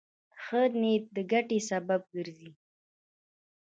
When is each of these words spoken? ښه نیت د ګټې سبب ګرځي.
ښه 0.43 0.61
نیت 0.79 1.05
د 1.15 1.17
ګټې 1.31 1.59
سبب 1.69 2.01
ګرځي. 2.15 2.51